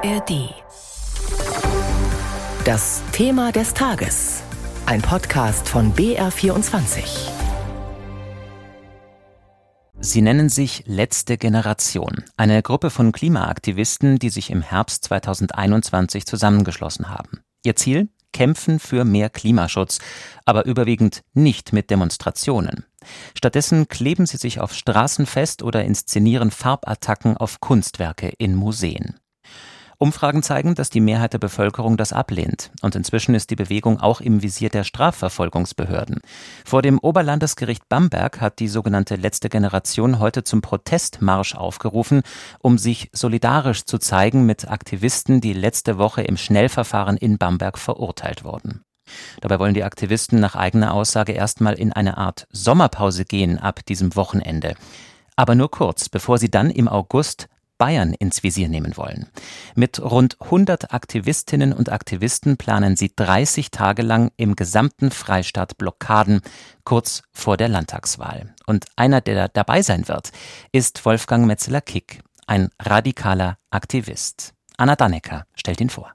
[0.00, 0.54] ARD.
[2.64, 4.42] Das Thema des Tages.
[4.86, 7.30] Ein Podcast von BR24.
[9.98, 17.08] Sie nennen sich Letzte Generation, eine Gruppe von Klimaaktivisten, die sich im Herbst 2021 zusammengeschlossen
[17.08, 17.40] haben.
[17.64, 18.08] Ihr Ziel?
[18.32, 19.98] Kämpfen für mehr Klimaschutz,
[20.44, 22.84] aber überwiegend nicht mit Demonstrationen.
[23.36, 29.18] Stattdessen kleben sie sich auf Straßen fest oder inszenieren Farbattacken auf Kunstwerke in Museen.
[30.00, 32.70] Umfragen zeigen, dass die Mehrheit der Bevölkerung das ablehnt.
[32.82, 36.20] Und inzwischen ist die Bewegung auch im Visier der Strafverfolgungsbehörden.
[36.64, 42.22] Vor dem Oberlandesgericht Bamberg hat die sogenannte letzte Generation heute zum Protestmarsch aufgerufen,
[42.60, 48.44] um sich solidarisch zu zeigen mit Aktivisten, die letzte Woche im Schnellverfahren in Bamberg verurteilt
[48.44, 48.82] wurden.
[49.40, 54.14] Dabei wollen die Aktivisten nach eigener Aussage erstmal in eine Art Sommerpause gehen ab diesem
[54.14, 54.74] Wochenende.
[55.34, 57.48] Aber nur kurz, bevor sie dann im August
[57.78, 59.28] Bayern ins Visier nehmen wollen.
[59.74, 66.40] Mit rund 100 Aktivistinnen und Aktivisten planen sie 30 Tage lang im gesamten Freistaat Blockaden
[66.84, 68.54] kurz vor der Landtagswahl.
[68.66, 70.32] Und einer, der dabei sein wird,
[70.72, 74.52] ist Wolfgang Metzeler-Kick, ein radikaler Aktivist.
[74.76, 76.12] Anna Dannecker stellt ihn vor.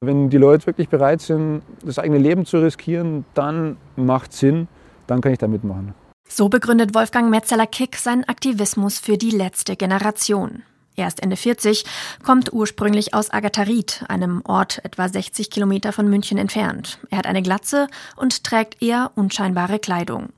[0.00, 4.66] Wenn die Leute wirklich bereit sind, das eigene Leben zu riskieren, dann macht Sinn,
[5.06, 5.94] dann kann ich da mitmachen.
[6.28, 10.62] So begründet Wolfgang Metzeler-Kick seinen Aktivismus für die letzte Generation.
[10.94, 11.84] Er ist Ende 40,
[12.22, 16.98] kommt ursprünglich aus Agatharit, einem Ort etwa 60 Kilometer von München entfernt.
[17.10, 20.28] Er hat eine Glatze und trägt eher unscheinbare Kleidung.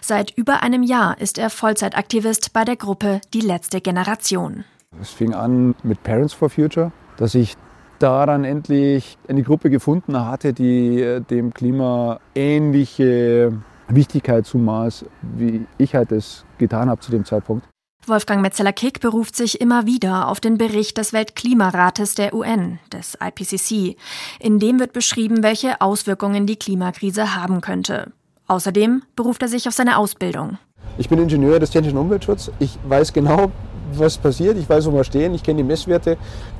[0.00, 4.64] Seit über einem Jahr ist er Vollzeitaktivist bei der Gruppe Die letzte Generation.
[5.00, 7.56] Es fing an mit Parents for Future, dass ich
[7.98, 13.52] daran endlich eine Gruppe gefunden hatte, die äh, dem Klima ähnliche
[13.88, 17.66] Wichtigkeit zumaß, wie ich halt es getan habe zu dem Zeitpunkt.
[18.08, 23.96] Wolfgang Metzeler-Kick beruft sich immer wieder auf den Bericht des Weltklimarates der UN, des IPCC.
[24.40, 28.12] In dem wird beschrieben, welche Auswirkungen die Klimakrise haben könnte.
[28.46, 30.58] Außerdem beruft er sich auf seine Ausbildung.
[30.98, 32.52] Ich bin Ingenieur des technischen Umweltschutzes.
[32.58, 33.50] Ich weiß genau,
[33.92, 34.56] was passiert.
[34.58, 35.34] Ich weiß, wo wir stehen.
[35.34, 36.16] Ich kenne die Messwerte.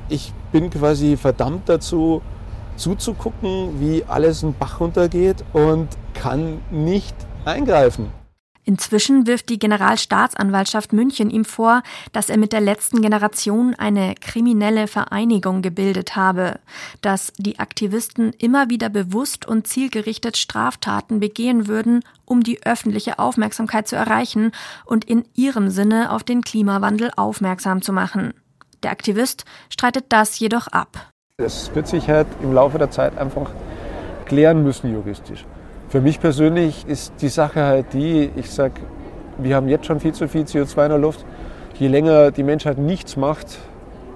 [0.09, 2.21] Ich bin quasi verdammt dazu,
[2.75, 8.07] zuzugucken, wie alles einen Bach runtergeht und kann nicht eingreifen.
[8.65, 11.83] Inzwischen wirft die Generalstaatsanwaltschaft München ihm vor,
[12.13, 16.59] dass er mit der letzten Generation eine kriminelle Vereinigung gebildet habe,
[17.01, 23.87] dass die Aktivisten immer wieder bewusst und zielgerichtet Straftaten begehen würden, um die öffentliche Aufmerksamkeit
[23.87, 24.51] zu erreichen
[24.85, 28.33] und in ihrem Sinne auf den Klimawandel aufmerksam zu machen.
[28.81, 31.11] Der Aktivist streitet das jedoch ab.
[31.37, 33.51] Das wird sich halt im Laufe der Zeit einfach
[34.25, 35.45] klären müssen juristisch.
[35.95, 38.81] Für mich persönlich ist die Sache halt die, ich sage,
[39.37, 41.25] wir haben jetzt schon viel zu viel CO2 in der Luft.
[41.79, 43.59] Je länger die Menschheit nichts macht,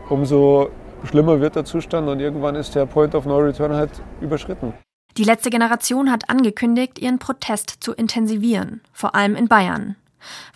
[0.10, 0.72] umso
[1.06, 4.74] schlimmer wird der Zustand und irgendwann ist der Point of No Return halt überschritten.
[5.16, 9.96] Die letzte Generation hat angekündigt, ihren Protest zu intensivieren, vor allem in Bayern.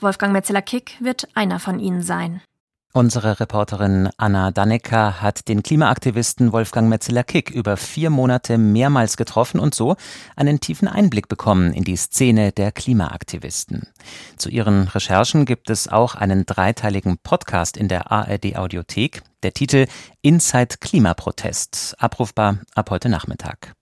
[0.01, 2.41] Wolfgang Metzeler-Kick wird einer von ihnen sein.
[2.95, 9.73] Unsere Reporterin Anna Dannecker hat den Klimaaktivisten Wolfgang Metzeler-Kick über vier Monate mehrmals getroffen und
[9.73, 9.95] so
[10.35, 13.87] einen tiefen Einblick bekommen in die Szene der Klimaaktivisten.
[14.37, 19.23] Zu ihren Recherchen gibt es auch einen dreiteiligen Podcast in der ARD Audiothek.
[19.41, 19.87] Der Titel
[20.21, 23.73] Inside Klimaprotest, abrufbar ab heute Nachmittag.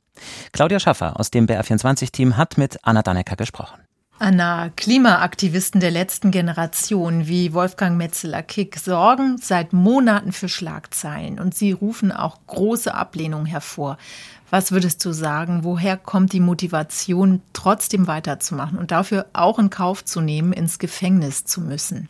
[0.53, 3.80] Claudia Schaffer aus dem BR24-Team hat mit Anna Dannecker gesprochen.
[4.21, 11.71] Anna, Klimaaktivisten der letzten Generation wie Wolfgang Metzeler-Kick sorgen seit Monaten für Schlagzeilen und sie
[11.71, 13.97] rufen auch große Ablehnung hervor.
[14.51, 20.05] Was würdest du sagen, woher kommt die Motivation, trotzdem weiterzumachen und dafür auch in Kauf
[20.05, 22.07] zu nehmen, ins Gefängnis zu müssen?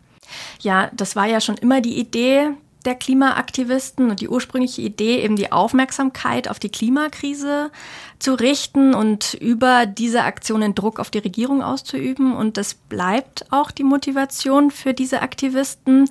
[0.60, 2.50] Ja, das war ja schon immer die Idee
[2.82, 7.70] der Klimaaktivisten und die ursprüngliche Idee, eben die Aufmerksamkeit auf die Klimakrise
[8.18, 12.34] zu richten und über diese Aktionen Druck auf die Regierung auszuüben.
[12.34, 16.08] Und das bleibt auch die Motivation für diese Aktivisten.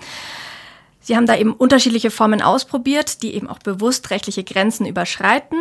[0.99, 5.57] Sie haben da eben unterschiedliche Formen ausprobiert, die eben auch bewusst rechtliche Grenzen überschreiten.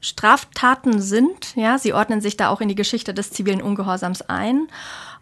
[0.00, 4.68] Straftaten sind, ja, sie ordnen sich da auch in die Geschichte des zivilen Ungehorsams ein.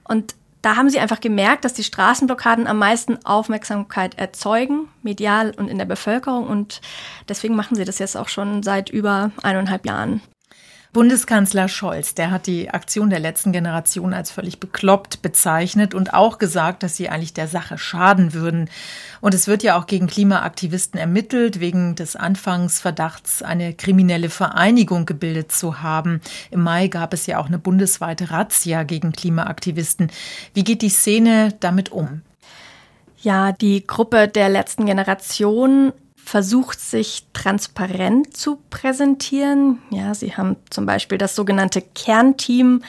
[0.05, 0.34] Und
[0.66, 5.78] da haben sie einfach gemerkt, dass die Straßenblockaden am meisten Aufmerksamkeit erzeugen, medial und in
[5.78, 6.48] der Bevölkerung.
[6.48, 6.80] Und
[7.28, 10.22] deswegen machen sie das jetzt auch schon seit über eineinhalb Jahren.
[10.96, 16.38] Bundeskanzler Scholz, der hat die Aktion der letzten Generation als völlig bekloppt bezeichnet und auch
[16.38, 18.70] gesagt, dass sie eigentlich der Sache schaden würden.
[19.20, 25.52] Und es wird ja auch gegen Klimaaktivisten ermittelt, wegen des Anfangsverdachts, eine kriminelle Vereinigung gebildet
[25.52, 26.22] zu haben.
[26.50, 30.10] Im Mai gab es ja auch eine bundesweite Razzia gegen Klimaaktivisten.
[30.54, 32.22] Wie geht die Szene damit um?
[33.20, 35.93] Ja, die Gruppe der letzten Generation
[36.26, 39.78] versucht, sich transparent zu präsentieren.
[39.90, 42.82] Ja, sie haben zum Beispiel das sogenannte Kernteam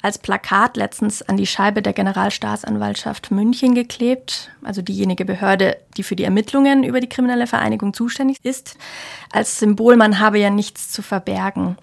[0.00, 6.14] als Plakat letztens an die Scheibe der Generalstaatsanwaltschaft München geklebt, also diejenige Behörde, die für
[6.14, 8.76] die Ermittlungen über die kriminelle Vereinigung zuständig ist,
[9.32, 11.76] als Symbol, man habe ja nichts zu verbergen.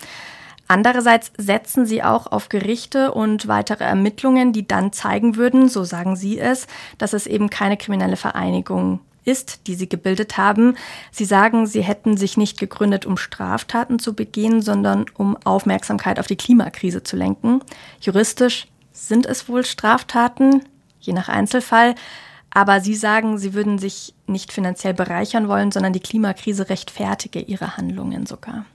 [0.70, 6.16] Andererseits setzen sie auch auf Gerichte und weitere Ermittlungen, die dann zeigen würden, so sagen
[6.16, 6.68] sie es,
[6.98, 10.76] dass es eben keine kriminelle Vereinigung ist, die sie gebildet haben.
[11.12, 16.28] Sie sagen, sie hätten sich nicht gegründet, um Straftaten zu begehen, sondern um Aufmerksamkeit auf
[16.28, 17.62] die Klimakrise zu lenken.
[18.00, 20.64] Juristisch sind es wohl Straftaten,
[21.00, 21.96] je nach Einzelfall.
[22.52, 27.76] Aber Sie sagen, Sie würden sich nicht finanziell bereichern wollen, sondern die Klimakrise rechtfertige Ihre
[27.76, 28.66] Handlungen sogar.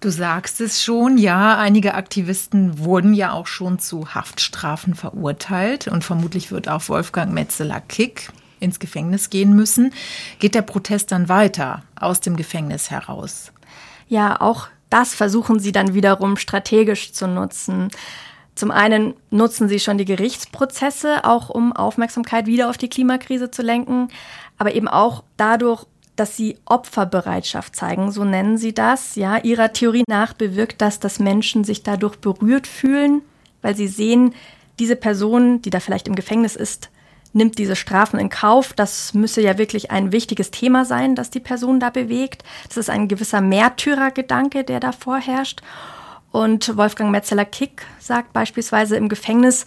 [0.00, 6.02] Du sagst es schon, ja, einige Aktivisten wurden ja auch schon zu Haftstrafen verurteilt und
[6.02, 8.30] vermutlich wird auch Wolfgang Metzeler-Kick
[8.62, 9.92] ins Gefängnis gehen müssen.
[10.38, 13.52] Geht der Protest dann weiter aus dem Gefängnis heraus?
[14.08, 17.88] Ja, auch das versuchen sie dann wiederum strategisch zu nutzen.
[18.54, 23.62] Zum einen nutzen sie schon die Gerichtsprozesse, auch um Aufmerksamkeit wieder auf die Klimakrise zu
[23.62, 24.08] lenken,
[24.58, 25.86] aber eben auch dadurch,
[26.16, 29.16] dass sie Opferbereitschaft zeigen, so nennen sie das.
[29.16, 33.22] Ja, ihrer Theorie nach bewirkt das, dass Menschen sich dadurch berührt fühlen,
[33.62, 34.34] weil sie sehen,
[34.78, 36.90] diese Person, die da vielleicht im Gefängnis ist,
[37.32, 38.72] nimmt diese Strafen in Kauf.
[38.72, 42.44] Das müsse ja wirklich ein wichtiges Thema sein, das die Person da bewegt.
[42.68, 45.62] Das ist ein gewisser Märtyrergedanke, der da vorherrscht.
[46.30, 49.66] Und Wolfgang Metzeler-Kick sagt beispielsweise im Gefängnis,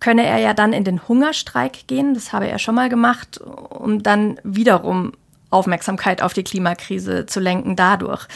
[0.00, 4.02] könne er ja dann in den Hungerstreik gehen, das habe er schon mal gemacht, um
[4.02, 5.12] dann wiederum
[5.50, 8.26] Aufmerksamkeit auf die Klimakrise zu lenken dadurch.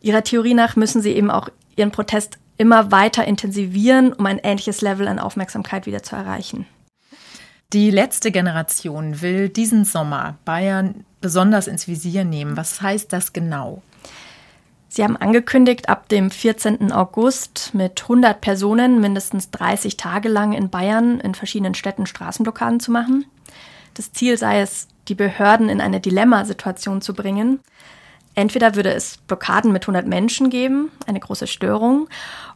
[0.00, 4.80] Ihrer Theorie nach müssen sie eben auch ihren Protest immer weiter intensivieren, um ein ähnliches
[4.80, 6.66] Level an Aufmerksamkeit wieder zu erreichen.
[7.74, 12.56] Die letzte Generation will diesen Sommer Bayern besonders ins Visier nehmen.
[12.56, 13.82] Was heißt das genau?
[14.88, 16.92] Sie haben angekündigt, ab dem 14.
[16.92, 22.92] August mit 100 Personen mindestens 30 Tage lang in Bayern in verschiedenen Städten Straßenblockaden zu
[22.92, 23.24] machen.
[23.94, 27.58] Das Ziel sei es, die Behörden in eine Dilemmasituation zu bringen.
[28.36, 32.08] Entweder würde es Blockaden mit 100 Menschen geben, eine große Störung,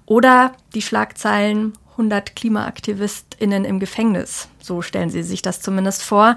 [0.07, 4.49] oder die Schlagzeilen 100 KlimaaktivistInnen im Gefängnis.
[4.63, 6.37] So stellen sie sich das zumindest vor.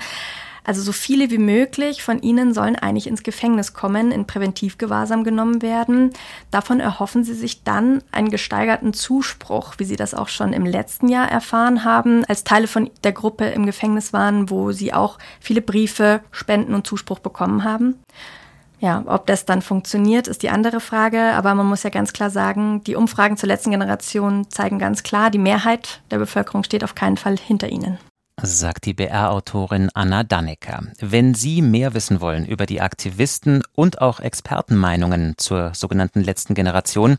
[0.64, 5.62] Also so viele wie möglich von ihnen sollen eigentlich ins Gefängnis kommen, in Präventivgewahrsam genommen
[5.62, 6.12] werden.
[6.52, 11.08] Davon erhoffen sie sich dann einen gesteigerten Zuspruch, wie sie das auch schon im letzten
[11.08, 15.62] Jahr erfahren haben, als Teile von der Gruppe im Gefängnis waren, wo sie auch viele
[15.62, 17.96] Briefe, Spenden und Zuspruch bekommen haben.
[18.82, 21.34] Ja, ob das dann funktioniert, ist die andere Frage.
[21.34, 25.30] Aber man muss ja ganz klar sagen, die Umfragen zur letzten Generation zeigen ganz klar,
[25.30, 28.00] die Mehrheit der Bevölkerung steht auf keinen Fall hinter ihnen.
[28.42, 30.84] Sagt die BR-Autorin Anna Dannecker.
[31.00, 37.18] Wenn Sie mehr wissen wollen über die Aktivisten und auch Expertenmeinungen zur sogenannten letzten Generation,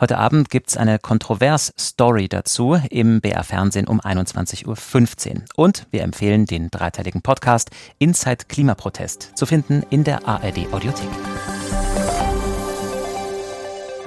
[0.00, 5.42] Heute Abend gibt es eine Kontrovers-Story dazu im BR Fernsehen um 21.15 Uhr.
[5.54, 11.08] Und wir empfehlen den dreiteiligen Podcast Inside Klimaprotest zu finden in der ARD Audiothek.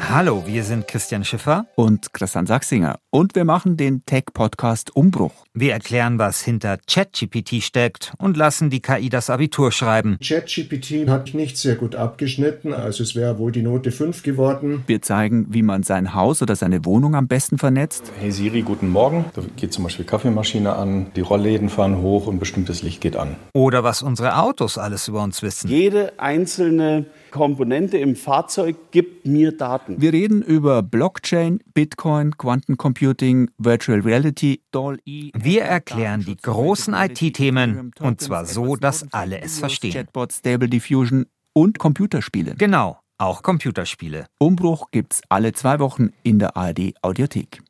[0.10, 5.47] Hallo, wir sind Christian Schiffer und Christian Sachsinger und wir machen den Tech-Podcast Umbruch.
[5.60, 10.20] Wir erklären, was hinter ChatGPT steckt und lassen die KI das Abitur schreiben.
[10.24, 14.84] ChatGPT hat nicht sehr gut abgeschnitten, also es wäre wohl die Note 5 geworden.
[14.86, 18.12] Wir zeigen, wie man sein Haus oder seine Wohnung am besten vernetzt.
[18.20, 19.26] Hey Siri, guten Morgen.
[19.34, 23.36] Da geht zum Beispiel Kaffeemaschine an, die Rollläden fahren hoch und bestimmtes Licht geht an.
[23.54, 25.72] Oder was unsere Autos alles über uns wissen.
[25.72, 30.02] Jede einzelne Komponente im Fahrzeug gibt mir Daten.
[30.02, 35.32] Wir reden über Blockchain, Bitcoin, Quantencomputing, Virtual Reality, DALL-E.
[35.48, 39.94] Wir erklären die großen IT-Themen und zwar so, dass alle es verstehen.
[39.94, 42.56] Chatbot, Stable Diffusion und Computerspiele.
[42.56, 44.26] Genau, auch Computerspiele.
[44.40, 47.62] Umbruch gibt's alle zwei Wochen in der ARD Audiothek.